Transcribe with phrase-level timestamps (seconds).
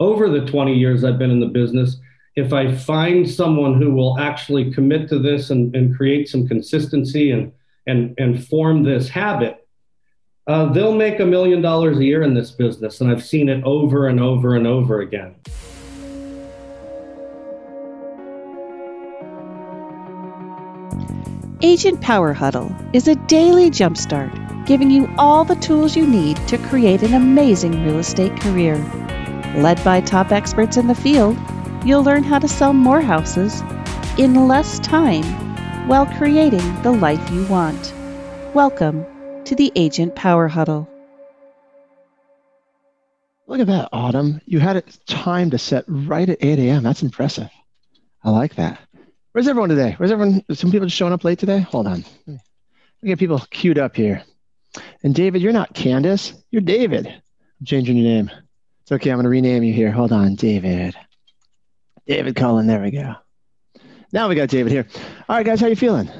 [0.00, 1.98] over the 20 years I've been in the business,
[2.34, 7.30] if I find someone who will actually commit to this and, and create some consistency
[7.30, 7.52] and,
[7.86, 9.68] and, and form this habit,
[10.46, 13.00] uh, they'll make a million dollars a year in this business.
[13.00, 15.34] And I've seen it over and over and over again.
[21.62, 26.56] Agent Power Huddle is a daily jumpstart giving you all the tools you need to
[26.58, 28.76] create an amazing real estate career.
[29.56, 31.36] Led by top experts in the field,
[31.84, 33.62] you'll learn how to sell more houses
[34.16, 35.24] in less time
[35.88, 37.92] while creating the life you want.
[38.54, 39.04] Welcome
[39.46, 40.88] to the Agent Power Huddle.
[43.48, 44.40] Look at that, Autumn.
[44.46, 46.84] You had it timed to set right at 8 a.m.
[46.84, 47.50] That's impressive.
[48.22, 48.78] I like that.
[49.32, 49.94] Where's everyone today?
[49.96, 50.44] Where's everyone?
[50.52, 51.58] Some people just showing up late today?
[51.58, 52.04] Hold on.
[53.02, 54.22] We get people queued up here.
[55.02, 56.34] And David, you're not Candace.
[56.52, 57.08] You're David.
[57.08, 58.30] I'm changing your name.
[58.90, 59.10] It's okay.
[59.10, 59.92] I'm going to rename you here.
[59.92, 60.96] Hold on, David.
[62.08, 62.66] David Cullen.
[62.66, 63.14] There we go.
[64.12, 64.84] Now we got David here.
[65.28, 66.10] All right, guys, how you feeling?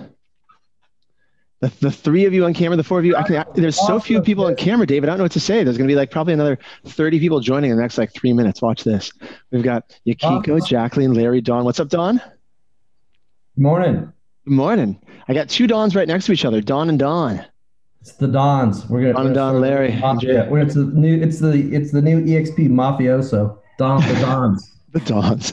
[1.59, 3.17] The, the three of you on camera, the four of you.
[3.17, 5.09] I can, there's so few people on camera, David.
[5.09, 5.65] I don't know what to say.
[5.65, 8.33] There's going to be like probably another 30 people joining in the next like three
[8.33, 8.63] minutes.
[8.63, 9.11] Watch this.
[9.51, 11.65] We've got Yakiko, Jacqueline, Larry, Don.
[11.65, 12.19] What's up, Don?
[12.19, 14.13] Good morning.
[14.45, 15.01] Good morning.
[15.27, 17.45] I got two Dons right next to each other, Don and Don.
[18.01, 18.89] It's the Dons.
[18.89, 19.97] We're gonna Don and Don, Larry.
[19.97, 20.51] Mafia.
[20.55, 21.21] It's the new.
[21.21, 23.59] It's the it's the new EXP mafioso.
[23.79, 24.73] Don the Dons.
[24.93, 25.53] the Dons.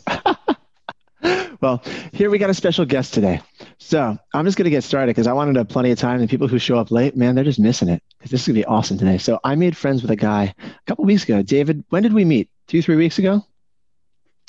[1.61, 3.41] well, here we got a special guest today.
[3.79, 6.21] So I'm just gonna get started because I wanted to have plenty of time.
[6.21, 8.01] And people who show up late, man, they're just missing it.
[8.21, 9.17] This is gonna be awesome today.
[9.17, 11.41] So I made friends with a guy a couple weeks ago.
[11.41, 12.49] David, when did we meet?
[12.67, 13.45] Two, three weeks ago.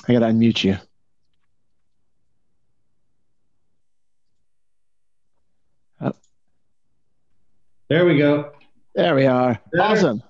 [0.06, 0.78] I gotta unmute you.
[7.89, 8.53] There we go.
[8.94, 9.58] There we are.
[9.72, 9.83] There.
[9.83, 10.22] Awesome.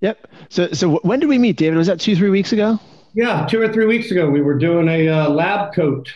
[0.00, 0.28] Yep.
[0.48, 1.76] So, so when did we meet, David?
[1.76, 2.78] Was that two, three weeks ago?
[3.14, 4.30] Yeah, two or three weeks ago.
[4.30, 6.12] We were doing a uh, lab coat,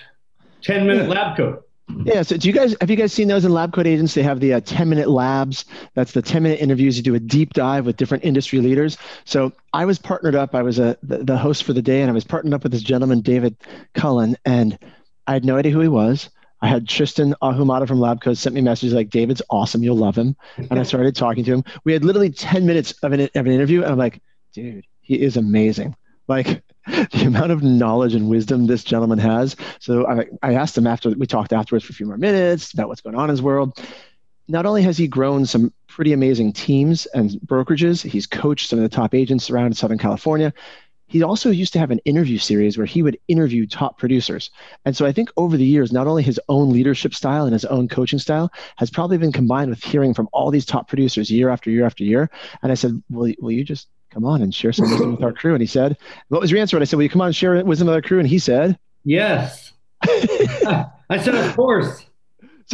[0.63, 1.15] ten minute yeah.
[1.15, 1.69] lab coat.
[2.05, 2.23] Yeah.
[2.23, 4.15] So, do you guys have you guys seen those in Lab Coat Agents?
[4.15, 5.65] They have the uh, ten minute labs.
[5.95, 6.97] That's the ten minute interviews.
[6.97, 8.97] You do a deep dive with different industry leaders.
[9.25, 10.55] So, I was partnered up.
[10.55, 12.73] I was a the, the host for the day, and I was partnered up with
[12.73, 13.57] this gentleman, David
[13.95, 14.79] Cullen, and
[15.27, 16.31] I had no idea who he was.
[16.65, 19.83] I had Tristan Ahumada from LabCoat sent me messages like, David's awesome.
[19.83, 20.35] You'll love him.
[20.57, 21.65] And I started talking to him.
[21.85, 23.83] We had literally 10 minutes of an, of an interview.
[23.83, 24.23] And I'm like,
[24.55, 25.95] dude, he is amazing.
[26.27, 29.57] Like the amount of knowledge and wisdom this gentleman has.
[29.79, 32.89] So I, I asked him after we talked afterwards for a few more minutes about
[32.89, 33.79] what's going on in his world.
[34.49, 38.83] Not only has he grown some pretty amazing teams and brokerages, he's coached some of
[38.85, 40.55] the top agents around Southern California
[41.15, 44.51] he also used to have an interview series where he would interview top producers.
[44.85, 47.65] And so I think over the years, not only his own leadership style and his
[47.67, 51.51] own coaching style has probably been combined with hearing from all these top producers year
[51.51, 52.29] after year after year.
[52.65, 55.33] And I said, Will, will you just come on and share some wisdom with our
[55.33, 55.55] crew?
[55.55, 55.97] And he said,
[56.31, 56.77] What was your answer?
[56.77, 58.19] And I said, Will you come on and share wisdom with our crew?
[58.19, 59.73] And he said, Yes.
[60.03, 60.89] I
[61.21, 62.07] said, Of course.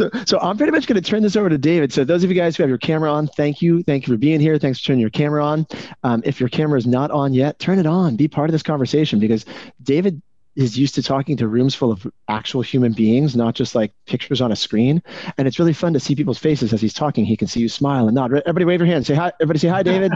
[0.01, 1.93] So, so I'm pretty much going to turn this over to David.
[1.93, 3.83] So, those of you guys who have your camera on, thank you.
[3.83, 4.57] Thank you for being here.
[4.57, 5.67] Thanks for turning your camera on.
[6.03, 8.15] Um, if your camera is not on yet, turn it on.
[8.15, 9.45] Be part of this conversation because
[9.83, 10.21] David
[10.55, 14.41] is used to talking to rooms full of actual human beings, not just like pictures
[14.41, 15.01] on a screen.
[15.37, 17.23] And it's really fun to see people's faces as he's talking.
[17.23, 18.33] He can see you smile and nod.
[18.33, 19.05] Everybody wave your hand.
[19.05, 19.31] Say hi.
[19.39, 20.11] Everybody say hi, David.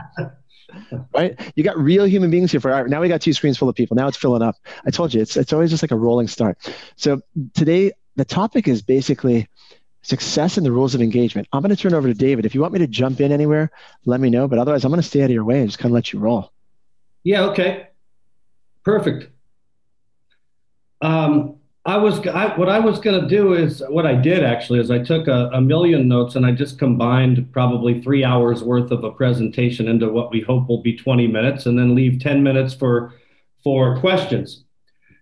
[1.14, 1.40] right?
[1.56, 3.70] You got real human beings here for all right, now we got two screens full
[3.70, 3.96] of people.
[3.96, 4.56] Now it's filling up.
[4.86, 6.58] I told you it's it's always just like a rolling start.
[6.96, 7.22] So
[7.54, 9.48] today the topic is basically
[10.06, 11.48] success and the rules of engagement.
[11.52, 12.46] I'm going to turn over to David.
[12.46, 13.72] If you want me to jump in anywhere,
[14.06, 14.48] let me know.
[14.48, 16.14] But otherwise, I'm going to stay out of your way and just kind of let
[16.14, 16.52] you roll.
[17.24, 17.46] Yeah.
[17.46, 17.88] Okay.
[18.84, 19.32] Perfect.
[21.02, 21.56] Um,
[21.88, 24.92] I was I, what I was going to do is what I did actually is
[24.92, 29.04] I took a, a million notes and I just combined probably three hours worth of
[29.04, 32.76] a presentation into what we hope will be 20 minutes, and then leave 10 minutes
[32.76, 33.14] for
[33.64, 34.65] for questions.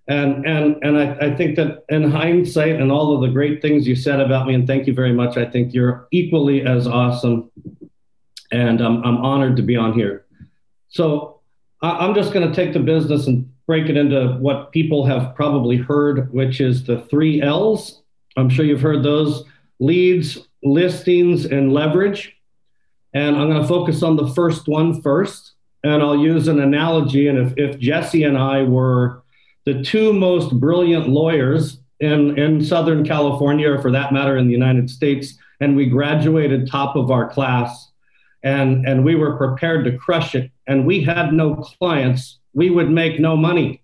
[0.08, 3.88] And and and I, I think that in hindsight and all of the great things
[3.88, 5.38] you said about me, and thank you very much.
[5.38, 7.50] I think you're equally as awesome,
[8.52, 10.26] and I'm I'm honored to be on here.
[10.90, 11.40] So
[11.82, 15.36] I, I'm just going to take the business and break it into what people have
[15.36, 18.02] probably heard, which is the three L's.
[18.36, 19.46] I'm sure you've heard those:
[19.80, 22.36] leads, listings, and leverage.
[23.14, 27.30] And I'm going to focus on the first one first, and I'll use an analogy.
[27.30, 29.23] And if if Jesse and I were
[29.66, 34.54] the two most brilliant lawyers in, in Southern California, or for that matter, in the
[34.54, 35.36] United States.
[35.60, 37.92] And we graduated top of our class
[38.44, 40.52] and, and we were prepared to crush it.
[40.68, 43.82] And we had no clients, we would make no money.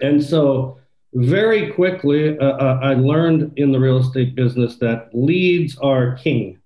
[0.00, 0.78] And so,
[1.14, 6.58] very quickly, uh, uh I learned in the real estate business that leads are king.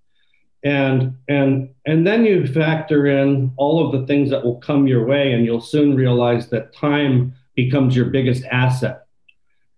[0.64, 5.04] and and and then you factor in all of the things that will come your
[5.06, 9.06] way and you'll soon realize that time becomes your biggest asset.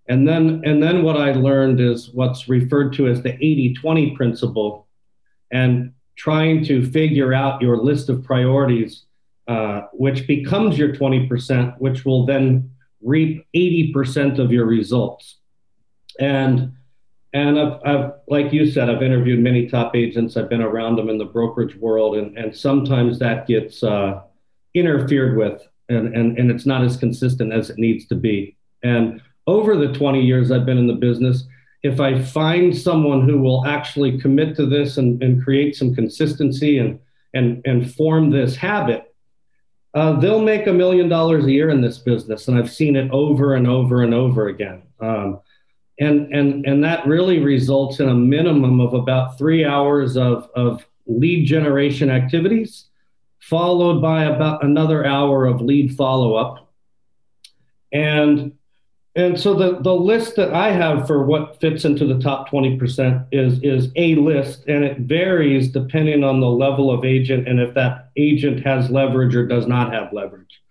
[0.09, 4.87] And then and then what i learned is what's referred to as the 80-20 principle
[5.50, 9.06] and trying to figure out your list of priorities
[9.49, 12.71] uh, which becomes your 20% which will then
[13.05, 15.38] reap 80% of your results.
[16.19, 16.73] And
[17.32, 20.37] and I've, I've, like you said, I've interviewed many top agents.
[20.37, 24.20] I've been around them in the brokerage world, and, and sometimes that gets uh,
[24.73, 28.57] interfered with, and, and, and it's not as consistent as it needs to be.
[28.83, 31.45] And over the 20 years I've been in the business,
[31.83, 36.79] if I find someone who will actually commit to this and, and create some consistency
[36.79, 36.99] and,
[37.35, 39.15] and, and form this habit,
[39.93, 42.49] uh, they'll make a million dollars a year in this business.
[42.49, 44.83] And I've seen it over and over and over again.
[45.01, 45.41] Um,
[46.01, 50.85] and and and that really results in a minimum of about three hours of of
[51.07, 52.87] lead generation activities
[53.49, 56.73] followed by about another hour of lead follow-up
[57.93, 58.52] and
[59.17, 63.26] and so the the list that i have for what fits into the top 20%
[63.32, 67.75] is is a list and it varies depending on the level of agent and if
[67.75, 70.62] that agent has leverage or does not have leverage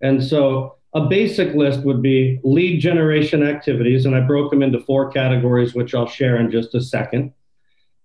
[0.00, 4.80] and so a basic list would be lead generation activities, and I broke them into
[4.80, 7.32] four categories, which I'll share in just a second.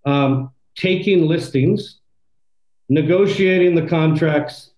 [0.05, 1.99] Um, taking listings,
[2.89, 4.71] negotiating the contracts,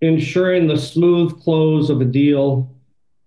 [0.00, 2.70] ensuring the smooth close of a deal,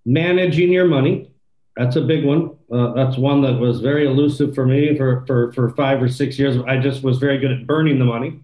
[0.06, 1.31] managing your money.
[1.75, 2.56] That's a big one.
[2.72, 6.38] Uh, that's one that was very elusive for me for, for, for five or six
[6.38, 6.57] years.
[6.68, 8.42] I just was very good at burning the money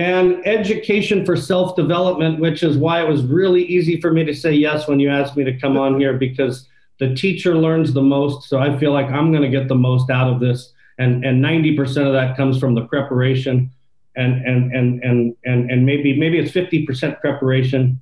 [0.00, 4.34] and education for self development, which is why it was really easy for me to
[4.34, 6.68] say yes when you asked me to come on here because
[6.98, 8.48] the teacher learns the most.
[8.48, 10.72] So I feel like I'm going to get the most out of this.
[10.98, 13.70] And, and 90% of that comes from the preparation
[14.16, 18.00] and, and, and, and, and, and maybe, maybe it's 50% preparation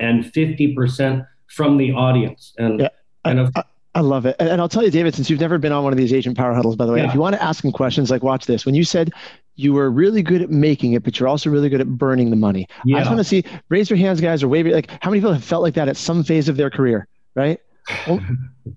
[0.00, 2.54] and 50% from the audience.
[2.58, 2.88] And, yeah,
[3.24, 3.64] and of, I,
[3.94, 4.36] I love it.
[4.38, 6.54] And I'll tell you, David, since you've never been on one of these agent power
[6.54, 7.08] huddles, by the way, yeah.
[7.08, 8.64] if you want to ask them questions, like watch this.
[8.64, 9.12] When you said
[9.56, 12.36] you were really good at making it, but you're also really good at burning the
[12.36, 12.66] money.
[12.84, 12.96] Yeah.
[12.96, 15.20] I just want to see, raise your hands, guys, or wave your, like, how many
[15.20, 17.60] people have felt like that at some phase of their career, right?
[18.06, 18.20] Well,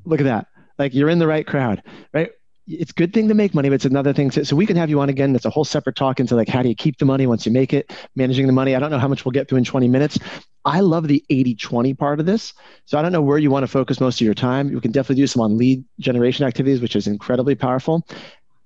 [0.06, 0.48] look at that.
[0.78, 1.82] Like you're in the right crowd,
[2.14, 2.32] right?
[2.68, 4.32] It's a good thing to make money, but it's another thing.
[4.32, 5.34] To, so we can have you on again.
[5.34, 7.52] That's a whole separate talk into like, how do you keep the money once you
[7.52, 8.76] make it, managing the money.
[8.76, 10.18] I don't know how much we'll get through in 20 minutes.
[10.66, 12.54] I love the 80 20 part of this.
[12.86, 14.70] So I don't know where you want to focus most of your time.
[14.70, 18.06] You can definitely do some on lead generation activities, which is incredibly powerful.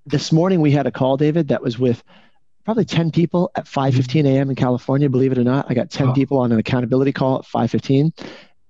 [0.06, 2.02] This morning we had a call, David, that was with
[2.64, 4.50] probably 10 people at 5.15 a.m.
[4.50, 5.66] in California, believe it or not.
[5.70, 8.14] I got 10 people on an accountability call at 5.15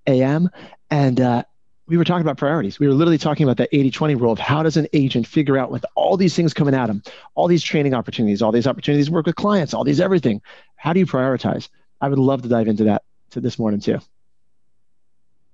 [0.08, 0.50] a.m.
[0.90, 1.44] And uh,
[1.90, 2.80] we were talking about priorities.
[2.80, 5.72] We were literally talking about that 80-20 rule of how does an agent figure out
[5.72, 7.02] with all these things coming at them,
[7.34, 10.42] all these training opportunities, all these opportunities to work with clients, all these everything.
[10.76, 11.68] How do you prioritize?
[12.00, 14.00] I would love to dive into that to this morning too.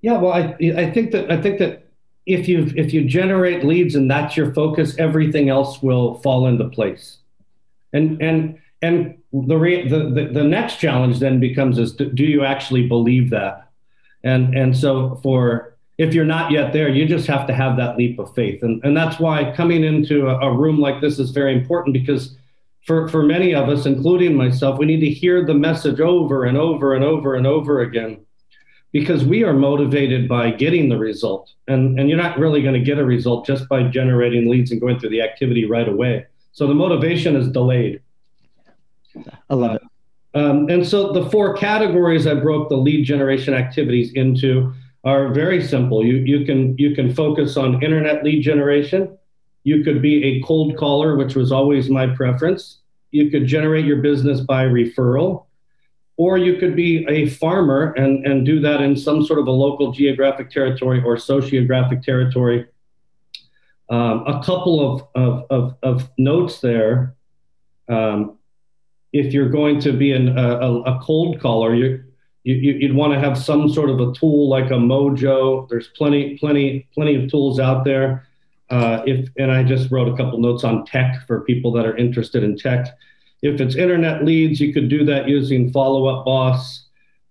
[0.01, 1.87] Yeah, well, I, I think that I think that
[2.25, 6.67] if you if you generate leads and that's your focus, everything else will fall into
[6.69, 7.17] place.
[7.93, 12.43] And and and the, re, the, the the next challenge then becomes is do you
[12.43, 13.71] actually believe that?
[14.23, 17.97] And and so for if you're not yet there, you just have to have that
[17.97, 18.63] leap of faith.
[18.63, 22.35] And and that's why coming into a, a room like this is very important because
[22.85, 26.57] for, for many of us, including myself, we need to hear the message over and
[26.57, 28.23] over and over and over again
[28.91, 31.51] because we are motivated by getting the result.
[31.67, 34.79] And, and you're not really going to get a result just by generating leads and
[34.79, 36.27] going through the activity right away.
[36.53, 38.01] So the motivation is delayed.
[39.49, 39.81] I love it.
[40.35, 44.73] Um, and so the four categories I broke the lead generation activities into
[45.05, 46.03] are very simple.
[46.03, 49.17] You, you, can, you can focus on internet lead generation.
[49.63, 52.79] You could be a cold caller, which was always my preference.
[53.11, 55.45] You could generate your business by referral,
[56.17, 59.51] or you could be a farmer and, and do that in some sort of a
[59.51, 62.65] local geographic territory or sociographic territory
[63.89, 67.15] um, a couple of, of, of, of notes there.
[67.87, 68.37] Um,
[69.13, 72.04] if you're going to be an, a, a cold caller,
[72.45, 75.67] you, you'd want to have some sort of a tool like a Mojo.
[75.67, 78.27] There's plenty, plenty, plenty of tools out there.
[78.69, 81.97] Uh, if and I just wrote a couple notes on tech for people that are
[81.97, 82.87] interested in tech.
[83.41, 86.85] If it's internet leads, you could do that using Follow Up Boss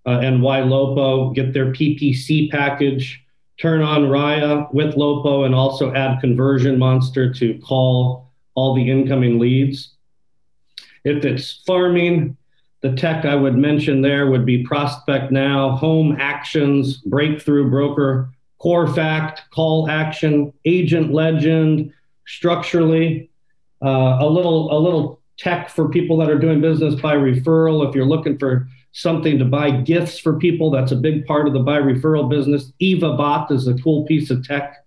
[0.04, 1.34] uh, and Ylopo.
[1.34, 3.24] Get their PPC package
[3.60, 9.38] turn on Raiya with Ylopo and also add Conversion Monster to call all the incoming
[9.38, 9.94] leads.
[11.04, 12.36] If it's farming,
[12.84, 18.86] the tech I would mention there would be Prospect Now, Home Actions, Breakthrough Broker, Core
[18.86, 21.90] Fact, Call Action, Agent Legend,
[22.26, 23.30] Structurely,
[23.82, 27.88] Uh, a little a little tech for people that are doing business by referral.
[27.88, 31.54] If you're looking for something to buy gifts for people, that's a big part of
[31.54, 32.70] the by referral business.
[32.82, 34.84] EvaBot is a cool piece of tech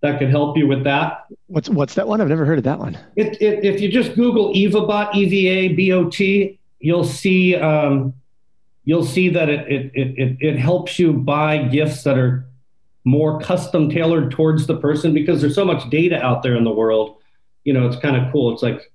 [0.00, 1.26] that could help you with that.
[1.48, 2.22] What's what's that one?
[2.22, 2.98] I've never heard of that one.
[3.16, 7.56] It, it, if you just Google EvaBot, E V A B O T, you'll see
[7.56, 8.14] um,
[8.84, 12.46] you'll see that it, it it it helps you buy gifts that are
[13.04, 16.72] more custom tailored towards the person because there's so much data out there in the
[16.72, 17.16] world.
[17.64, 18.52] You know, it's kind of cool.
[18.52, 18.90] It's like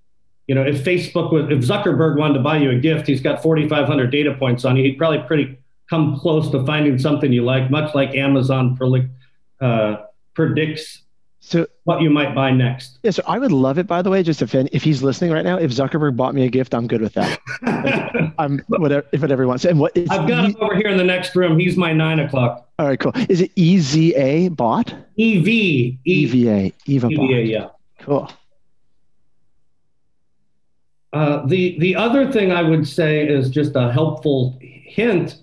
[0.47, 3.43] you know, if Facebook was, if Zuckerberg wanted to buy you a gift, he's got
[3.43, 4.83] 4,500 data points on you.
[4.83, 5.59] He'd probably pretty
[5.91, 8.75] come close to finding something you like, much like Amazon
[9.61, 9.97] uh,
[10.33, 11.03] predicts
[11.41, 12.99] so what you might buy next.
[13.03, 13.87] Yeah, so I would love it.
[13.87, 16.49] By the way, just if if he's listening right now, if Zuckerberg bought me a
[16.49, 17.39] gift, I'm good with that.
[17.61, 19.65] like, I'm whatever if whatever he wants.
[19.65, 21.57] And what I've got e- him over here in the next room.
[21.57, 22.69] He's my nine o'clock.
[22.77, 23.13] All right, cool.
[23.29, 24.93] Is it E Z A bot?
[25.15, 27.29] E V E V A Eva EVA, bot.
[27.45, 27.67] yeah.
[27.99, 28.29] Cool.
[31.11, 35.37] Uh, the the other thing I would say is just a helpful hint.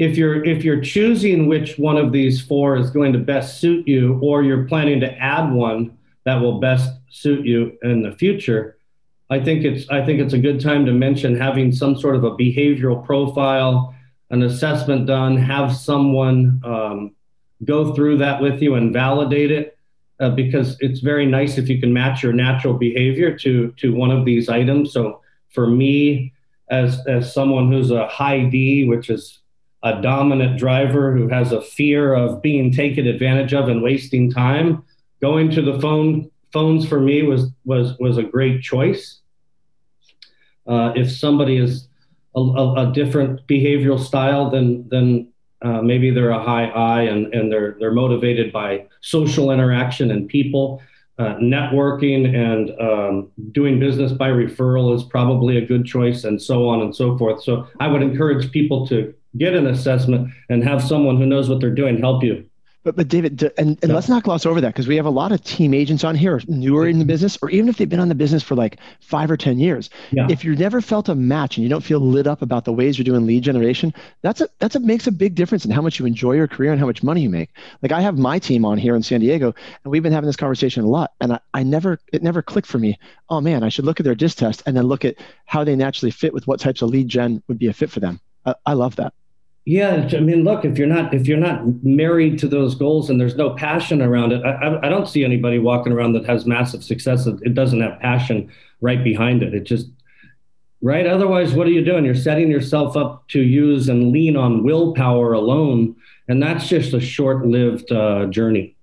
[0.00, 3.86] If you're if you're choosing which one of these four is going to best suit
[3.86, 8.78] you, or you're planning to add one that will best suit you in the future,
[9.28, 12.24] I think it's I think it's a good time to mention having some sort of
[12.24, 13.94] a behavioral profile,
[14.30, 17.14] an assessment done, have someone um,
[17.64, 19.76] go through that with you and validate it
[20.18, 24.10] uh, because it's very nice if you can match your natural behavior to to one
[24.10, 24.94] of these items.
[24.94, 26.32] So for me,
[26.70, 29.39] as as someone who's a high D, which is
[29.82, 34.84] a dominant driver who has a fear of being taken advantage of and wasting time,
[35.20, 39.20] going to the phone phones for me was was was a great choice.
[40.66, 41.88] Uh, if somebody is
[42.36, 45.28] a, a, a different behavioral style than than
[45.62, 50.28] uh, maybe they're a high I and, and they're they're motivated by social interaction and
[50.28, 50.82] people.
[51.18, 56.66] Uh, networking and um, doing business by referral is probably a good choice, and so
[56.66, 57.42] on and so forth.
[57.42, 61.60] So I would encourage people to get an assessment and have someone who knows what
[61.60, 62.50] they're doing help you.
[62.82, 63.94] But but David, and, and yeah.
[63.94, 66.40] let's not gloss over that because we have a lot of team agents on here
[66.48, 69.30] newer in the business, or even if they've been on the business for like five
[69.30, 69.90] or ten years.
[70.12, 70.26] Yeah.
[70.30, 72.96] If you've never felt a match and you don't feel lit up about the ways
[72.96, 75.98] you're doing lead generation, that's a that's a makes a big difference in how much
[75.98, 77.50] you enjoy your career and how much money you make.
[77.82, 80.36] Like I have my team on here in San Diego, and we've been having this
[80.36, 82.98] conversation a lot, and I, I never it never clicked for me.
[83.28, 85.76] Oh man, I should look at their disc test and then look at how they
[85.76, 88.20] naturally fit with what types of lead gen would be a fit for them.
[88.46, 89.12] I, I love that.
[89.66, 93.20] Yeah, I mean, look, if you're not if you're not married to those goals and
[93.20, 96.82] there's no passion around it, I, I don't see anybody walking around that has massive
[96.82, 97.26] success.
[97.26, 99.54] It doesn't have passion right behind it.
[99.54, 99.88] It just
[100.80, 101.06] right.
[101.06, 102.06] Otherwise, what are you doing?
[102.06, 105.94] You're setting yourself up to use and lean on willpower alone,
[106.26, 108.74] and that's just a short-lived uh, journey.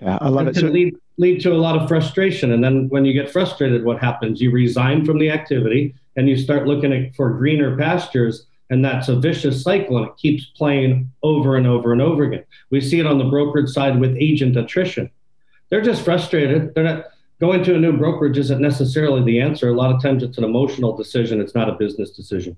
[0.00, 0.56] Yeah, I love it.
[0.56, 0.60] it.
[0.60, 4.00] So, lead lead to a lot of frustration, and then when you get frustrated, what
[4.00, 4.40] happens?
[4.40, 9.08] You resign from the activity and you start looking at, for greener pastures and that's
[9.08, 12.44] a vicious cycle and it keeps playing over and over and over again.
[12.70, 15.10] We see it on the brokerage side with agent attrition.
[15.68, 16.74] They're just frustrated.
[16.74, 17.06] They're not
[17.40, 19.68] going to a new brokerage isn't necessarily the answer.
[19.68, 22.56] A lot of times it's an emotional decision, it's not a business decision.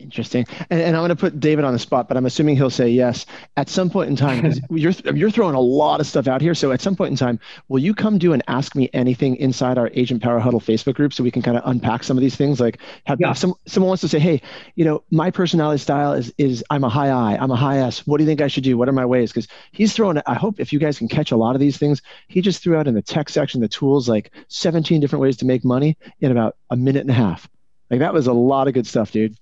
[0.00, 0.46] Interesting.
[0.70, 2.88] And, and I'm going to put David on the spot, but I'm assuming he'll say
[2.88, 3.26] yes
[3.56, 6.54] at some point in time because you're you're throwing a lot of stuff out here.
[6.54, 7.38] So at some point in time,
[7.68, 11.12] will you come do and ask me anything inside our Agent Power Huddle Facebook group
[11.12, 12.60] so we can kind of unpack some of these things?
[12.60, 13.34] Like, have yeah.
[13.34, 14.40] some someone wants to say, hey,
[14.74, 18.06] you know, my personality style is is I'm a high I, I'm a high S.
[18.06, 18.78] What do you think I should do?
[18.78, 19.32] What are my ways?
[19.32, 20.20] Because he's throwing.
[20.26, 22.76] I hope if you guys can catch a lot of these things, he just threw
[22.76, 26.30] out in the tech section the tools like 17 different ways to make money in
[26.30, 27.48] about a minute and a half.
[27.90, 29.36] Like that was a lot of good stuff, dude.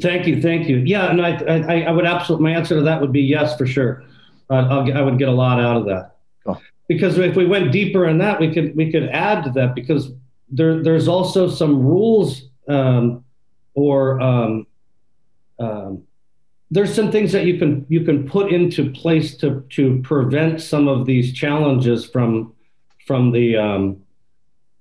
[0.00, 0.78] Thank you, thank you.
[0.78, 2.44] Yeah, and I, I, I would absolutely.
[2.44, 4.04] My answer to that would be yes for sure.
[4.50, 6.16] Uh, i would get a lot out of that.
[6.46, 6.60] Oh.
[6.88, 10.10] Because if we went deeper in that, we could we could add to that because
[10.50, 13.24] there there's also some rules um,
[13.74, 14.66] or um,
[15.58, 16.02] um,
[16.70, 20.88] there's some things that you can you can put into place to to prevent some
[20.88, 22.52] of these challenges from
[23.06, 24.02] from the um,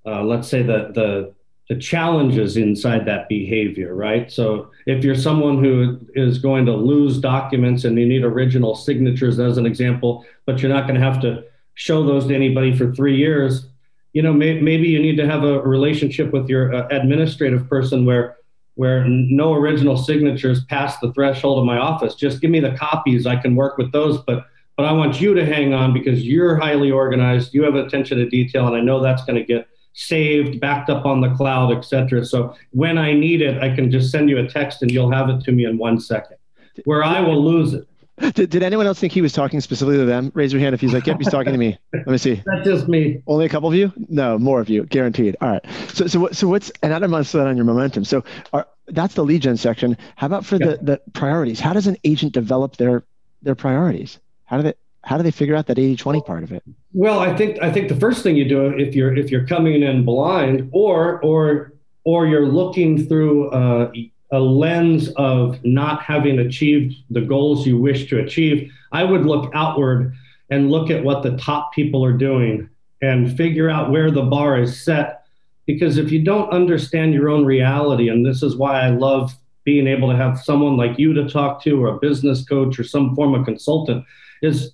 [0.05, 1.33] uh, let's say the the
[1.73, 4.31] the challenges inside that behavior, right?
[4.31, 9.39] So if you're someone who is going to lose documents and you need original signatures
[9.39, 12.93] as an example, but you're not going to have to show those to anybody for
[12.93, 13.69] three years,
[14.11, 18.05] you know, may, maybe you need to have a relationship with your uh, administrative person
[18.05, 18.37] where
[18.75, 22.15] where no original signatures pass the threshold of my office.
[22.15, 23.27] Just give me the copies.
[23.27, 26.55] I can work with those, but but I want you to hang on because you're
[26.55, 27.53] highly organized.
[27.53, 31.05] You have attention to detail, and I know that's going to get saved, backed up
[31.05, 32.25] on the cloud, etc.
[32.25, 35.29] So when I need it, I can just send you a text and you'll have
[35.29, 36.37] it to me in one second.
[36.85, 37.87] Where I will lose it
[38.33, 40.31] Did, did anyone else think he was talking specifically to them?
[40.35, 41.77] Raise your hand if he's like, yep, he's talking to me.
[41.93, 42.41] Let me see.
[42.45, 43.21] That's just me.
[43.25, 43.91] Only a couple of you?
[44.07, 45.35] No, more of you, guaranteed.
[45.41, 45.65] All right.
[45.89, 48.05] So, so, so what's, and I don't mind that on your momentum.
[48.05, 48.23] So
[48.53, 49.97] are, that's the lead gen section.
[50.15, 50.67] How about for yeah.
[50.67, 51.59] the, the priorities?
[51.59, 53.03] How does an agent develop their,
[53.41, 54.19] their priorities?
[54.45, 54.73] How do they,
[55.03, 56.63] how do they figure out that 80 20 part of it?
[56.93, 59.83] well i think i think the first thing you do if you're if you're coming
[59.83, 61.73] in blind or or
[62.05, 63.91] or you're looking through uh,
[64.31, 69.51] a lens of not having achieved the goals you wish to achieve i would look
[69.53, 70.13] outward
[70.49, 72.69] and look at what the top people are doing
[73.01, 75.25] and figure out where the bar is set.
[75.65, 79.33] Because if you don't understand your own reality and this is why i love
[79.63, 82.83] being able to have someone like you to talk to or a business coach or
[82.83, 84.05] some form of consultant
[84.41, 84.73] is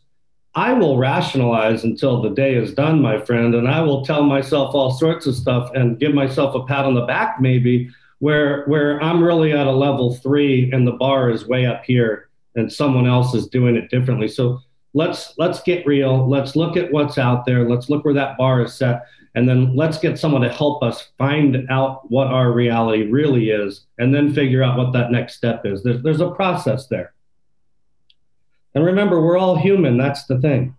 [0.56, 4.74] I will rationalize until the day is done, my friend, and I will tell myself
[4.74, 9.02] all sorts of stuff and give myself a pat on the back, maybe, where where
[9.02, 13.08] I'm really at a level three and the bar is way up here and someone
[13.08, 14.28] else is doing it differently.
[14.28, 14.62] So
[14.94, 16.28] let's let's get real.
[16.28, 17.70] Let's look at what's out there.
[17.70, 19.06] Let's look where that bar is set.
[19.36, 23.86] And then let's get someone to help us find out what our reality really is
[24.00, 25.84] and then figure out what that next step is.
[25.84, 27.14] There's, there's a process there.
[28.76, 29.98] And remember, we're all human.
[29.98, 30.76] That's the thing.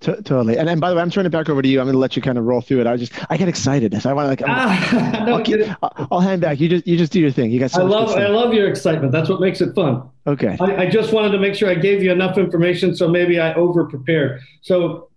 [0.00, 0.56] T- totally.
[0.56, 1.80] And, and by the way, I'm turning it back over to you.
[1.80, 2.86] I'm going to let you kind of roll through it.
[2.86, 4.00] I just, I get excited.
[4.00, 6.60] So I want to like, ah, no, I'll, keep, I'll, I'll, hand back.
[6.60, 7.50] You just, you just do your thing.
[7.50, 7.72] You got.
[7.72, 9.12] So I love, I love your excitement.
[9.12, 10.08] That's what makes it fun.
[10.26, 10.56] Okay.
[10.60, 13.52] I, I just wanted to make sure I gave you enough information, so maybe I
[13.54, 14.40] over prepared.
[14.62, 15.10] So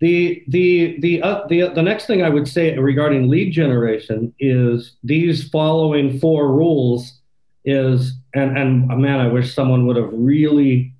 [0.00, 4.96] the the the uh, the the next thing I would say regarding lead generation is
[5.02, 7.20] these following four rules
[7.64, 10.92] is and and man, I wish someone would have really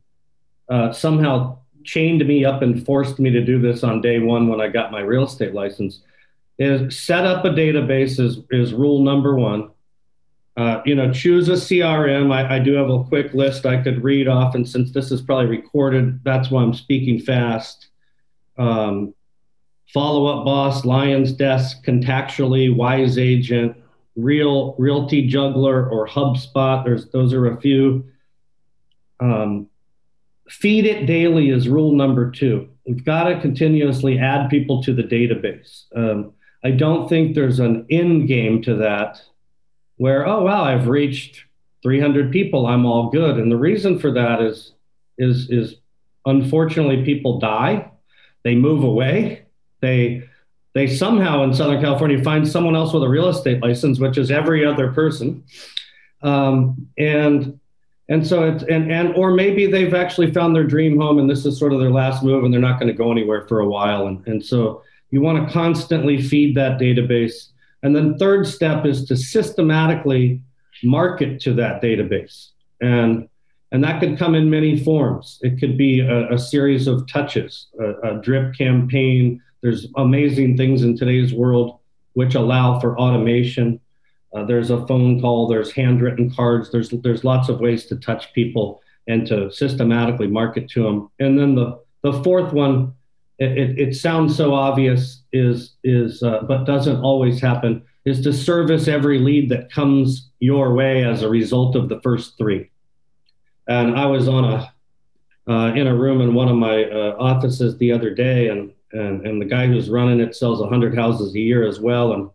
[0.68, 4.60] uh, somehow chained me up and forced me to do this on day one when
[4.60, 6.00] I got my real estate license
[6.58, 9.70] is set up a database is, is rule number one.
[10.56, 12.32] Uh, you know, choose a CRM.
[12.32, 15.20] I, I, do have a quick list I could read off, and since this is
[15.20, 17.88] probably recorded, that's why I'm speaking fast.
[18.56, 19.14] Um,
[19.92, 23.76] Follow Up Boss, LionDesk, Contactually, Wise Agent,
[24.16, 26.82] Real Realty Juggler, or HubSpot.
[26.86, 28.06] There's those are a few.
[29.20, 29.68] Um,
[30.48, 32.68] feed it daily is rule number two.
[32.86, 35.84] We've got to continuously add people to the database.
[35.94, 36.32] Um,
[36.64, 39.20] I don't think there's an end game to that
[39.96, 41.44] where, oh, wow, I've reached
[41.82, 43.38] 300 people, I'm all good.
[43.38, 44.72] And the reason for that is,
[45.18, 45.76] is, is
[46.24, 47.90] unfortunately people die,
[48.42, 49.46] they move away,
[49.80, 50.28] they,
[50.74, 54.30] they somehow in Southern California find someone else with a real estate license, which is
[54.30, 55.44] every other person.
[56.22, 57.60] Um, and
[58.08, 61.44] and so it's and and or maybe they've actually found their dream home and this
[61.44, 63.68] is sort of their last move and they're not going to go anywhere for a
[63.68, 64.06] while.
[64.06, 67.48] And, and so you want to constantly feed that database.
[67.82, 70.40] And then third step is to systematically
[70.84, 72.50] market to that database.
[72.80, 73.28] And
[73.72, 75.40] and that could come in many forms.
[75.42, 79.42] It could be a, a series of touches a, a drip campaign.
[79.62, 81.80] There's amazing things in today's world
[82.12, 83.80] which allow for automation
[84.36, 88.34] uh, there's a phone call, there's handwritten cards, there's there's lots of ways to touch
[88.34, 91.10] people and to systematically market to them.
[91.18, 92.92] And then the the fourth one,
[93.38, 98.32] it, it, it sounds so obvious, is is uh, but doesn't always happen, is to
[98.32, 102.70] service every lead that comes your way as a result of the first three.
[103.68, 104.72] And I was on a
[105.48, 109.26] uh, in a room in one of my uh, offices the other day, and and
[109.26, 112.28] and the guy who's running it sells 100 houses a year as well, and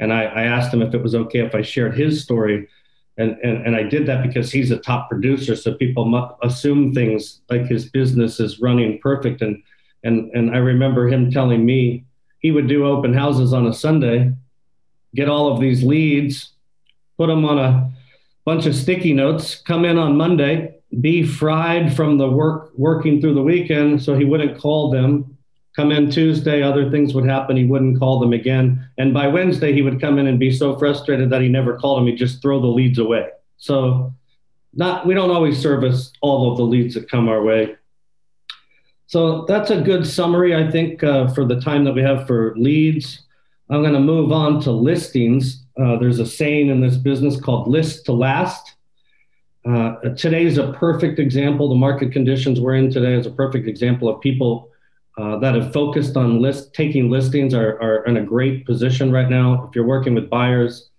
[0.00, 2.68] and I, I, asked him if it was okay if I shared his story.
[3.16, 5.56] And, and, and I did that because he's a top producer.
[5.56, 9.42] So people assume things like his business is running perfect.
[9.42, 9.62] And,
[10.04, 12.04] and, and I remember him telling me
[12.38, 14.32] he would do open houses on a Sunday,
[15.16, 16.52] get all of these leads,
[17.16, 17.90] put them on a
[18.44, 23.34] bunch of sticky notes, come in on Monday, be fried from the work working through
[23.34, 24.00] the weekend.
[24.00, 25.37] So he wouldn't call them
[25.78, 27.56] come in Tuesday, other things would happen.
[27.56, 28.84] He wouldn't call them again.
[28.98, 32.00] And by Wednesday, he would come in and be so frustrated that he never called
[32.00, 32.08] them.
[32.08, 33.28] He'd just throw the leads away.
[33.58, 34.12] So
[34.74, 37.76] not we don't always service all of the leads that come our way.
[39.06, 42.56] So that's a good summary, I think, uh, for the time that we have for
[42.56, 43.22] leads.
[43.70, 45.64] I'm going to move on to listings.
[45.80, 48.74] Uh, there's a saying in this business called list to last.
[49.64, 51.68] Uh, today's a perfect example.
[51.68, 54.72] The market conditions we're in today is a perfect example of people
[55.18, 59.28] uh, that have focused on list taking listings are, are in a great position right
[59.28, 59.66] now.
[59.66, 60.90] If you're working with buyers,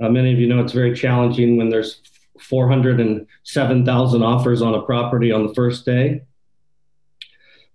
[0.00, 2.00] uh, many of you know it's very challenging when there's
[2.40, 6.22] 407,000 offers on a property on the first day.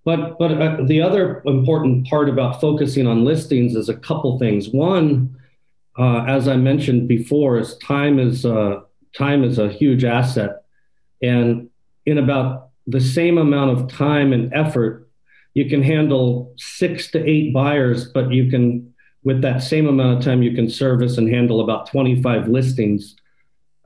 [0.05, 4.67] But but uh, the other important part about focusing on listings is a couple things.
[4.67, 5.37] One,
[5.97, 8.81] uh, as I mentioned before, is time is uh,
[9.15, 10.65] time is a huge asset,
[11.21, 11.69] and
[12.05, 15.07] in about the same amount of time and effort,
[15.53, 20.23] you can handle six to eight buyers, but you can, with that same amount of
[20.25, 23.15] time, you can service and handle about 25 listings.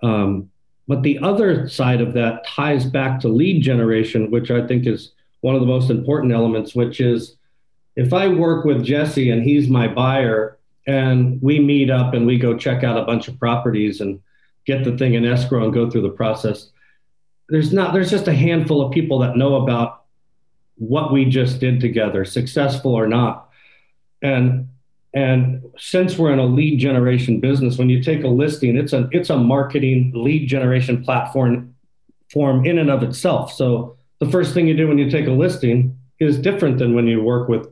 [0.02, 0.50] Um,
[0.88, 5.12] but the other side of that ties back to lead generation, which I think is
[5.42, 7.36] one of the most important elements, which is
[7.96, 12.38] if I work with Jesse and he's my buyer and we meet up and we
[12.38, 14.22] go check out a bunch of properties and
[14.66, 16.70] get the thing in escrow and go through the process,
[17.50, 20.04] there's not there's just a handful of people that know about
[20.78, 23.50] what we just did together, successful or not.
[24.22, 24.70] And
[25.14, 29.10] and since we're in a lead generation business, when you take a listing, it's a
[29.12, 31.76] it's a marketing lead generation platform
[32.32, 33.54] form in and of itself.
[33.54, 37.08] So the first thing you do when you take a listing is different than when
[37.08, 37.68] you work with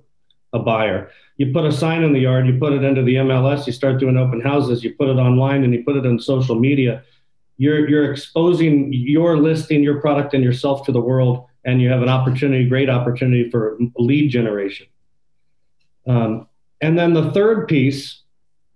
[0.54, 1.12] a buyer.
[1.38, 4.00] You put a sign in the yard, you put it into the MLS, you start
[4.00, 7.04] doing open houses, you put it online, and you put it on social media.
[7.58, 12.02] You're you're exposing your listing, your product, and yourself to the world, and you have
[12.02, 14.88] an opportunity, great opportunity for lead generation.
[16.08, 16.48] Um,
[16.82, 18.22] and then the third piece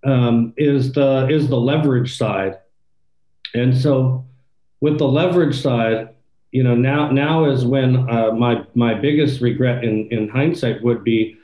[0.04, 2.58] um, is the is the leverage side.
[3.54, 4.24] And so
[4.80, 6.10] with the leverage side,
[6.50, 11.04] you know, now now is when uh, my my biggest regret in in hindsight would
[11.04, 11.36] be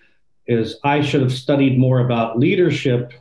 [0.47, 3.13] is I should have studied more about leadership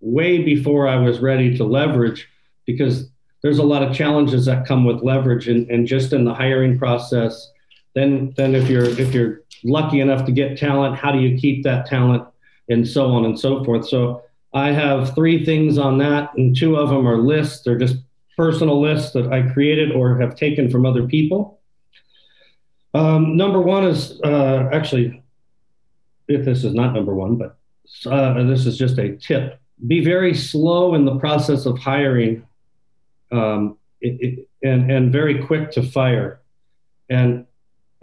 [0.00, 2.28] way before I was ready to leverage
[2.66, 3.08] because
[3.42, 6.78] there's a lot of challenges that come with leverage and, and just in the hiring
[6.78, 7.50] process.
[7.94, 11.62] Then then if you're if you're lucky enough to get talent, how do you keep
[11.64, 12.26] that talent?
[12.68, 13.88] and so on and so forth.
[13.88, 17.62] So I have three things on that, and two of them are lists.
[17.62, 17.96] They're just
[18.36, 21.60] personal lists that I created or have taken from other people.
[22.94, 25.22] Um, number one is uh, actually,
[26.28, 27.58] if this is not number one, but
[28.06, 29.60] uh, this is just a tip.
[29.86, 32.46] Be very slow in the process of hiring,
[33.32, 36.40] um, it, it, and and very quick to fire,
[37.10, 37.46] and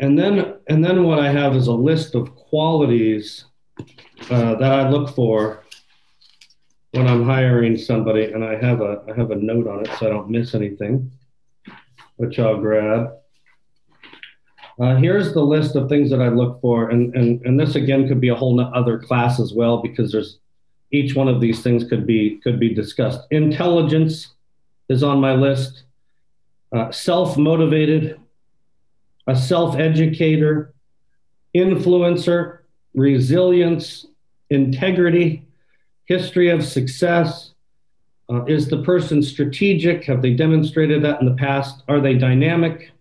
[0.01, 3.45] and then and then what I have is a list of qualities
[4.29, 5.63] uh, that I look for
[6.91, 10.07] when I'm hiring somebody, and I have a I have a note on it so
[10.07, 11.11] I don't miss anything,
[12.17, 13.13] which I'll grab.
[14.79, 18.07] Uh, here's the list of things that I look for, and and and this again
[18.07, 20.39] could be a whole other class as well because there's
[20.91, 23.19] each one of these things could be could be discussed.
[23.29, 24.33] Intelligence
[24.89, 25.83] is on my list.
[26.73, 28.20] Uh, self motivated,
[29.27, 30.73] a self educator,
[31.55, 32.60] influencer,
[32.93, 34.07] resilience,
[34.49, 35.45] integrity,
[36.05, 37.51] history of success.
[38.29, 40.05] Uh, is the person strategic?
[40.05, 41.84] Have they demonstrated that in the past?
[41.88, 42.91] Are they dynamic?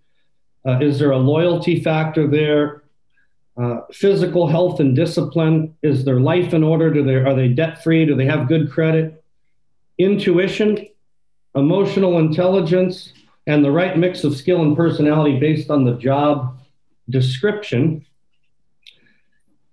[0.67, 2.83] Uh, is there a loyalty factor there?
[3.57, 5.75] Uh, physical health and discipline.
[5.83, 6.93] Is their life in order?
[6.93, 8.07] Do they are they debt free?
[8.07, 9.23] Do they have good credit?
[9.99, 10.89] Intuition,
[11.55, 13.13] emotional intelligence,
[13.47, 16.59] and the right mix of skill and personality based on the job
[17.09, 18.05] description.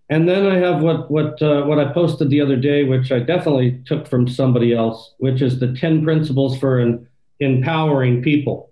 [0.10, 3.19] And then I have what what uh, what I posted the other day, which I
[3.19, 7.08] definitely took from somebody else, which is the ten principles for an
[7.39, 8.71] empowering people.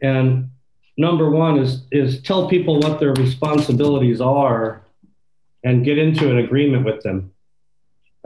[0.00, 0.50] And
[0.96, 4.82] number one is is tell people what their responsibilities are,
[5.62, 7.32] and get into an agreement with them.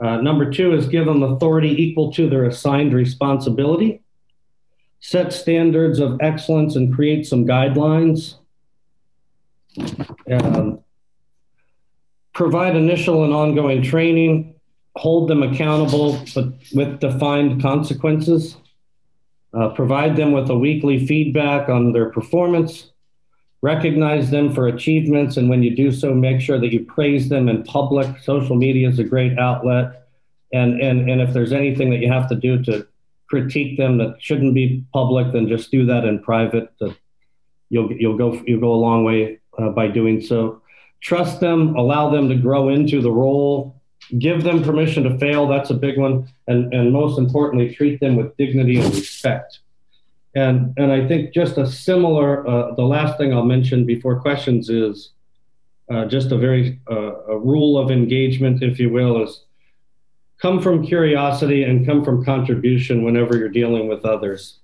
[0.01, 4.01] Uh, number two is give them authority equal to their assigned responsibility.
[5.01, 8.35] Set standards of excellence and create some guidelines.
[10.31, 10.79] Um,
[12.33, 14.55] provide initial and ongoing training,
[14.95, 18.57] hold them accountable but with defined consequences,
[19.53, 22.91] uh, provide them with a weekly feedback on their performance,
[23.61, 27.49] recognize them for achievements, and when you do so, make sure that you praise them
[27.49, 28.19] in public.
[28.19, 30.07] Social media is a great outlet.
[30.53, 32.87] And, and, and if there's anything that you have to do to
[33.31, 36.69] critique them that shouldn't be public, then just do that in private.
[37.69, 40.61] you'll, you'll, go, you'll go a long way uh, by doing so
[41.01, 43.81] trust them, allow them to grow into the role,
[44.19, 45.47] give them permission to fail.
[45.47, 46.27] That's a big one.
[46.47, 49.59] And, and most importantly, treat them with dignity and respect.
[50.35, 54.69] And, and I think just a similar, uh, the last thing I'll mention before questions
[54.69, 55.11] is
[55.91, 59.43] uh, just a very uh, a rule of engagement, if you will, is
[60.41, 64.57] come from curiosity and come from contribution whenever you're dealing with others.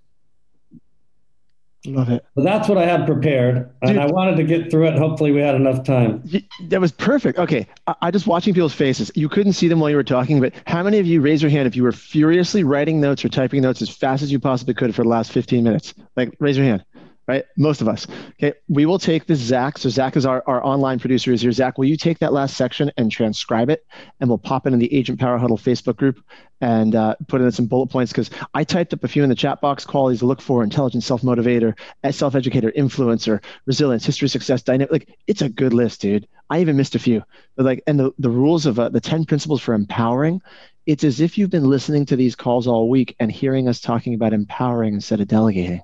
[1.86, 2.26] Love it.
[2.36, 4.98] So that's what I had prepared, and Dude, I wanted to get through it.
[4.98, 6.22] Hopefully, we had enough time.
[6.64, 7.40] That was perfect.
[7.40, 9.10] Okay, I, I just watching people's faces.
[9.16, 11.52] You couldn't see them while you were talking, but how many of you raise your
[11.52, 14.74] hand if you were furiously writing notes or typing notes as fast as you possibly
[14.74, 15.94] could for the last 15 minutes?
[16.18, 16.84] Like, raise your hand.
[17.28, 17.44] Right?
[17.58, 18.08] Most of us.
[18.42, 18.54] Okay.
[18.70, 19.78] We will take this, Zach.
[19.78, 21.52] So Zach is our, our online producer is here.
[21.52, 23.86] Zach, will you take that last section and transcribe it?
[24.20, 26.24] And we'll pop it in the Agent Power Huddle Facebook group
[26.62, 29.36] and uh, put in some bullet points because I typed up a few in the
[29.36, 31.78] chat box qualities to look for intelligent self-motivator,
[32.10, 34.92] self-educator, influencer, resilience, history, success, dynamic.
[34.92, 36.28] Like it's a good list, dude.
[36.50, 37.24] I even missed a few.
[37.58, 40.42] But like, and the, the rules of uh, the 10 principles for empowering,
[40.86, 44.14] it's as if you've been listening to these calls all week and hearing us talking
[44.14, 45.82] about empowering instead of delegating.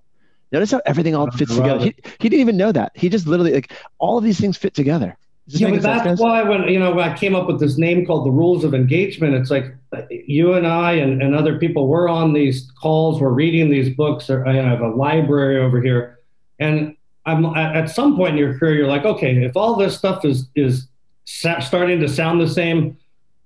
[0.53, 1.83] Notice how everything all fits together.
[1.83, 2.91] He, he didn't even know that.
[2.93, 5.17] He just literally like all of these things fit together.
[5.47, 6.19] Yeah, but that's sense?
[6.21, 8.73] why when you know when I came up with this name called the rules of
[8.73, 9.75] engagement, it's like
[10.09, 14.29] you and I and, and other people we're on these calls, we're reading these books.
[14.29, 16.19] Or, I have a library over here,
[16.59, 20.23] and I'm at some point in your career, you're like, okay, if all this stuff
[20.23, 20.87] is is
[21.25, 22.97] starting to sound the same,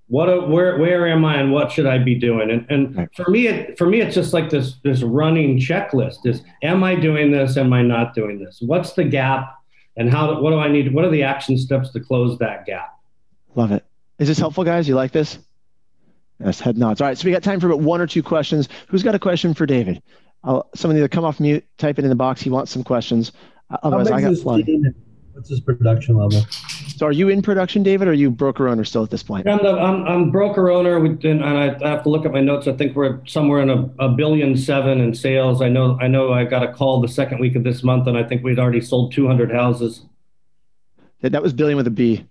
[0.07, 2.49] what where where am I and what should I be doing?
[2.49, 6.43] And and for me, it, for me, it's just like this this running checklist: is
[6.63, 7.57] am I doing this?
[7.57, 8.59] Am I not doing this?
[8.61, 9.53] What's the gap?
[9.97, 10.39] And how?
[10.41, 10.93] What do I need?
[10.93, 12.97] What are the action steps to close that gap?
[13.55, 13.83] Love it.
[14.19, 14.87] Is this helpful, guys?
[14.87, 15.39] You like this?
[16.39, 17.01] Yes, head nods.
[17.01, 18.69] All right, so we got time for about one or two questions.
[18.87, 20.01] Who's got a question for David?
[20.43, 22.41] I'll, someone either come off mute, type it in the box.
[22.41, 23.31] He wants some questions.
[23.71, 24.81] Uh, otherwise, I got plenty.
[25.37, 26.41] What's his production level?
[26.95, 29.47] So, are you in production, David, or are you broker owner still at this point?
[29.47, 32.67] I'm, the, I'm, I'm broker owner, and I have to look at my notes.
[32.67, 35.61] I think we're somewhere in a, a billion seven in sales.
[35.61, 38.17] I know I know I got a call the second week of this month, and
[38.17, 40.01] I think we'd already sold 200 houses.
[41.21, 42.25] That, that was billion with a B.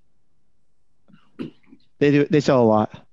[2.01, 2.25] They do.
[2.25, 3.06] They sell a lot.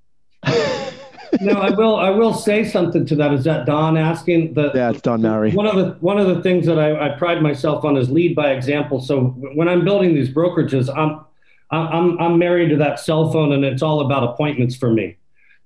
[1.44, 1.98] No, I will.
[1.98, 3.34] I will say something to that.
[3.34, 4.72] Is that Don asking the?
[4.74, 5.52] Yeah, it's Don Mary.
[5.52, 8.36] One of the one of the things that I, I pride myself on is lead
[8.36, 9.02] by example.
[9.02, 9.26] So
[9.56, 11.26] when I'm building these brokerages, I'm
[11.72, 15.18] I'm I'm married to that cell phone, and it's all about appointments for me.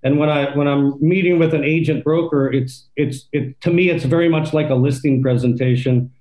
[0.04, 3.90] And when I when I'm meeting with an agent broker, it's it's it to me
[3.90, 6.12] it's very much like a listing presentation.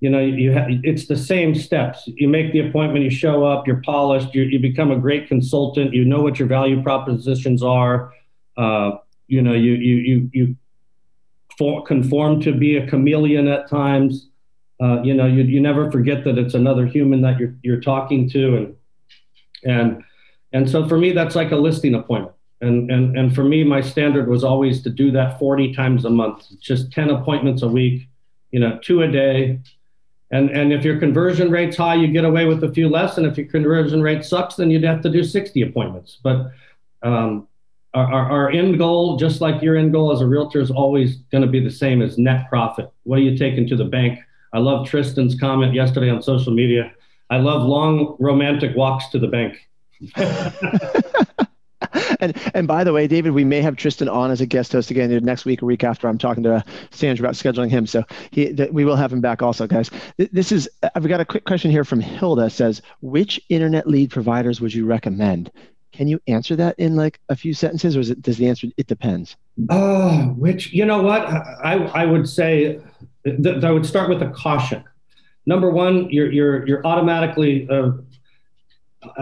[0.00, 2.02] You know, you have it's the same steps.
[2.06, 5.94] You make the appointment, you show up, you're polished, you you become a great consultant.
[5.94, 8.12] You know what your value propositions are
[8.56, 8.92] uh,
[9.34, 10.56] you know, you you you you
[11.58, 14.28] for, conform to be a chameleon at times.
[14.80, 18.30] Uh, you know, you you never forget that it's another human that you're you're talking
[18.30, 18.76] to, and
[19.64, 20.04] and
[20.52, 22.36] and so for me, that's like a listing appointment.
[22.60, 26.10] And and and for me, my standard was always to do that 40 times a
[26.10, 28.08] month, just 10 appointments a week,
[28.52, 29.58] you know, two a day.
[30.30, 33.18] And and if your conversion rate's high, you get away with a few less.
[33.18, 36.18] And if your conversion rate sucks, then you'd have to do 60 appointments.
[36.22, 36.52] But
[37.02, 37.48] um,
[37.94, 41.16] our, our, our, end goal, just like your end goal as a realtor, is always
[41.30, 42.90] going to be the same as net profit.
[43.04, 44.18] What are you taking to the bank?
[44.52, 46.92] I love Tristan's comment yesterday on social media.
[47.30, 49.68] I love long romantic walks to the bank.
[52.20, 54.90] and and by the way, David, we may have Tristan on as a guest host
[54.90, 56.08] again next week or week after.
[56.08, 59.42] I'm talking to Sandra about scheduling him, so he th- we will have him back
[59.42, 59.90] also, guys.
[60.16, 62.50] This is I've got a quick question here from Hilda.
[62.50, 65.50] Says which internet lead providers would you recommend?
[65.94, 68.66] Can you answer that in like a few sentences, or is it does the answer
[68.76, 69.36] it depends?
[69.68, 72.80] Uh, which you know what I I would say
[73.24, 74.82] I would start with a caution.
[75.46, 77.92] Number one, you're you're you're automatically uh,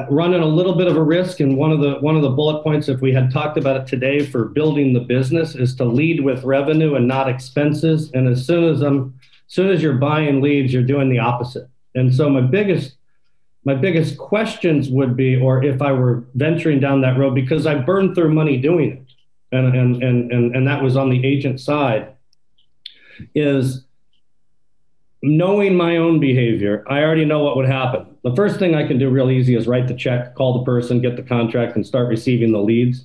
[0.08, 2.62] running a little bit of a risk, and one of the one of the bullet
[2.62, 6.24] points, if we had talked about it today, for building the business, is to lead
[6.24, 8.10] with revenue and not expenses.
[8.14, 9.12] And as soon as I'm,
[9.46, 11.68] as soon as you're buying leads, you're doing the opposite.
[11.94, 12.96] And so my biggest
[13.64, 17.76] my biggest questions would be, or if I were venturing down that road, because I
[17.76, 21.60] burned through money doing it, and and and and, and that was on the agent
[21.60, 22.14] side,
[23.34, 23.84] is
[25.22, 26.84] knowing my own behavior.
[26.88, 28.16] I already know what would happen.
[28.24, 31.00] The first thing I can do real easy is write the check, call the person,
[31.00, 33.04] get the contract, and start receiving the leads.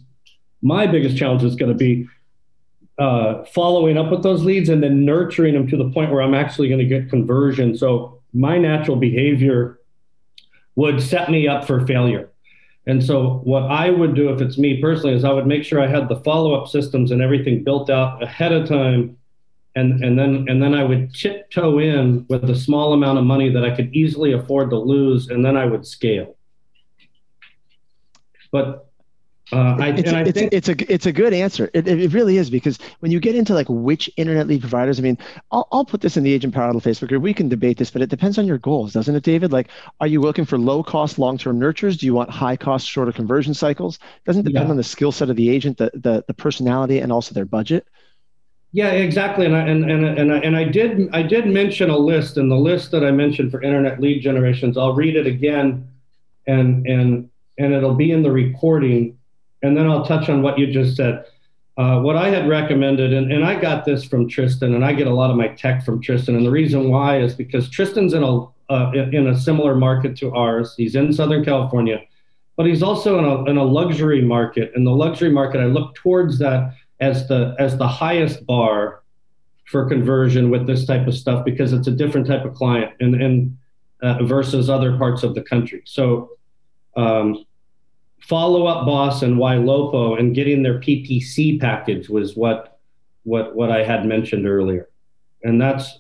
[0.64, 2.08] My biggest challenge is going to be
[2.98, 6.34] uh, following up with those leads and then nurturing them to the point where I'm
[6.34, 7.78] actually going to get conversion.
[7.78, 9.80] So my natural behavior
[10.78, 12.30] would set me up for failure.
[12.86, 15.82] And so, what I would do if it's me personally is I would make sure
[15.82, 19.18] I had the follow up systems and everything built out ahead of time.
[19.76, 23.52] And, and then and then I would tiptoe in with a small amount of money
[23.52, 26.38] that I could easily afford to lose, and then I would scale.
[28.52, 28.87] But
[29.54, 31.70] uh, I, it's, it's, think, it's, a it's a good answer.
[31.74, 35.04] It, it really is because when you get into like which internet lead providers, I
[35.04, 35.18] mean,
[35.52, 37.24] I'll, I'll put this in the Agent Power Huddle Facebook group.
[37.24, 39.54] We can debate this, but it depends on your goals, doesn't it, David?
[39.54, 39.70] Like,
[40.02, 41.96] are you looking for low cost, long term nurtures?
[41.96, 44.00] Do you want high cost, shorter conversion cycles?
[44.26, 44.72] Doesn't depend yeah.
[44.72, 47.88] on the skill set of the agent, the, the the personality, and also their budget.
[48.74, 49.46] Yeah, exactly.
[49.46, 52.52] And I, and and and I, and I did I did mention a list, and
[52.52, 55.88] the list that I mentioned for internet lead generations, I'll read it again,
[56.48, 59.18] and and and it'll be in the recording
[59.64, 61.26] and then I'll touch on what you just said.
[61.78, 65.06] uh, what I had recommended, and, and I got this from Tristan, and I get
[65.06, 66.36] a lot of my tech from Tristan.
[66.36, 70.34] And the reason why is because Tristan's in a uh, in a similar market to
[70.34, 70.74] ours.
[70.76, 72.02] He's in Southern California,
[72.58, 74.74] but he's also in a, in a luxury market.
[74.76, 79.04] In the luxury market, I look towards that as the as the highest bar
[79.66, 83.22] for conversion with this type of stuff because it's a different type of client and
[83.22, 83.58] and
[84.02, 85.84] uh, versus other parts of the country.
[85.86, 86.32] So.
[86.96, 87.46] Um,
[88.20, 92.80] follow up boss and Ylopo and getting their PPC package was what
[93.24, 94.90] what what I had mentioned earlier.
[95.44, 96.00] And that's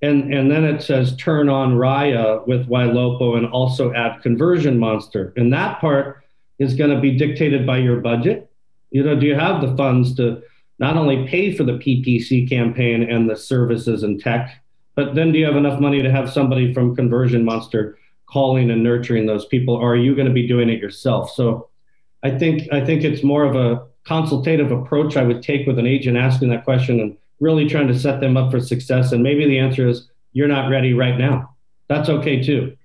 [0.00, 5.32] and and then it says turn on Raiya with Ylopo and also add conversion monster.
[5.36, 6.24] And that part
[6.58, 8.50] is going to be dictated by your budget.
[8.90, 10.42] You know, do you have the funds to
[10.78, 14.62] not only pay for the PPC campaign and the services and tech,
[14.94, 17.98] but then do you have enough money to have somebody from Conversion Monster
[18.30, 21.30] calling and nurturing those people, or are you going to be doing it yourself?
[21.32, 21.68] So
[22.22, 25.86] I think I think it's more of a consultative approach I would take with an
[25.86, 29.12] agent asking that question and really trying to set them up for success.
[29.12, 31.54] And maybe the answer is you're not ready right now.
[31.88, 32.76] That's okay too.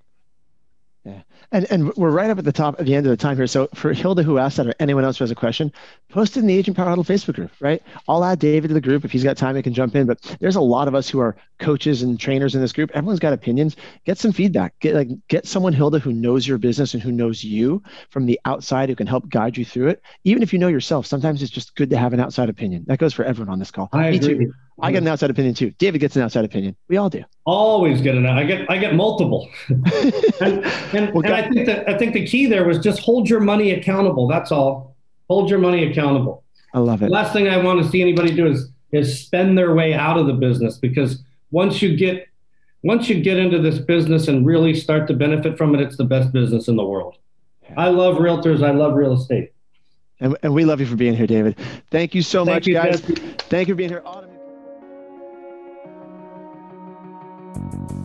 [1.52, 3.46] And, and we're right up at the top at the end of the time here.
[3.46, 5.72] So for Hilda who asked that or anyone else who has a question,
[6.08, 7.82] post it in the Agent Power Huddle Facebook group, right?
[8.08, 9.04] I'll add David to the group.
[9.04, 10.06] If he's got time, he can jump in.
[10.06, 12.90] But there's a lot of us who are coaches and trainers in this group.
[12.94, 13.76] Everyone's got opinions.
[14.04, 14.78] Get some feedback.
[14.80, 18.40] Get like get someone, Hilda, who knows your business and who knows you from the
[18.44, 20.02] outside who can help guide you through it.
[20.24, 22.84] Even if you know yourself, sometimes it's just good to have an outside opinion.
[22.86, 23.88] That goes for everyone on this call.
[23.92, 24.38] I Me agree.
[24.46, 24.54] too.
[24.80, 25.70] I get an outside opinion too.
[25.78, 26.74] David gets an outside opinion.
[26.88, 27.24] We all do.
[27.44, 29.48] Always get an I get I get multiple.
[29.68, 33.28] and and, Well, and I think that I think the key there was just hold
[33.28, 34.26] your money accountable.
[34.26, 34.96] That's all.
[35.28, 36.42] Hold your money accountable.
[36.72, 37.12] I love The it.
[37.12, 40.26] last thing I want to see anybody do is is spend their way out of
[40.26, 42.26] the business because once you get
[42.82, 46.04] once you get into this business and really start to benefit from it, it's the
[46.04, 47.16] best business in the world.
[47.76, 48.62] I love realtors.
[48.62, 49.52] I love real estate.
[50.20, 51.56] And, and we love you for being here, David.
[51.90, 53.00] Thank you so Thank much, you, guys.
[53.00, 54.02] Thank you for being here.
[57.54, 58.03] Autumn-